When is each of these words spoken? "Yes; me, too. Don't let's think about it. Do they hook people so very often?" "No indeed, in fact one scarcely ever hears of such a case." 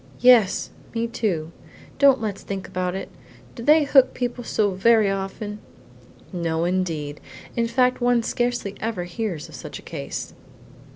"Yes; 0.21 0.71
me, 0.95 1.05
too. 1.05 1.51
Don't 1.99 2.19
let's 2.19 2.41
think 2.41 2.67
about 2.67 2.95
it. 2.95 3.09
Do 3.53 3.61
they 3.61 3.83
hook 3.83 4.15
people 4.15 4.43
so 4.43 4.71
very 4.71 5.11
often?" 5.11 5.59
"No 6.33 6.65
indeed, 6.65 7.19
in 7.55 7.67
fact 7.67 8.01
one 8.01 8.23
scarcely 8.23 8.73
ever 8.81 9.03
hears 9.03 9.47
of 9.47 9.53
such 9.53 9.77
a 9.77 9.83
case." 9.83 10.33